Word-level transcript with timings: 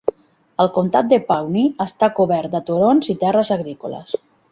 El 0.63 0.69
comtat 0.77 1.11
de 1.11 1.19
Pawnee 1.27 1.73
està 1.85 2.09
cobert 2.21 2.55
de 2.55 2.61
turons 2.71 3.11
i 3.15 3.17
terres 3.25 3.53
agrícoles. 3.59 4.17